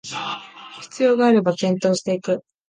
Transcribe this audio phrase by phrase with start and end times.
[0.81, 2.43] 必要があれば検討していく